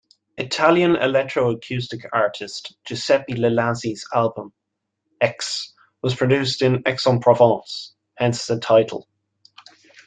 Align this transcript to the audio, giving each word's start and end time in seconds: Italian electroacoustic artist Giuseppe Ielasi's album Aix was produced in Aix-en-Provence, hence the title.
Italian 0.39 0.93
electroacoustic 0.95 2.09
artist 2.11 2.75
Giuseppe 2.85 3.33
Ielasi's 3.35 4.03
album 4.11 4.51
Aix 5.21 5.75
was 6.01 6.15
produced 6.15 6.63
in 6.63 6.81
Aix-en-Provence, 6.87 7.93
hence 8.17 8.47
the 8.47 8.59
title. 8.59 9.07